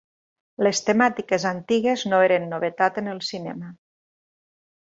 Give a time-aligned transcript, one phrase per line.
[0.67, 3.73] Les temàtiques antigues no eren novetat en el cinema.